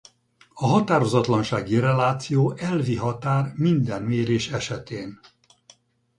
A 0.53 0.65
határozatlansági 0.67 1.79
reláció 1.79 2.51
elvi 2.51 2.95
határ 2.95 3.51
minden 3.55 4.03
mérés 4.03 4.49
esetén. 4.49 5.19